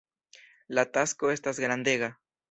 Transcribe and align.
La 0.77 0.85
tasko 0.95 1.29
estas 1.33 1.59
grandega. 1.65 2.09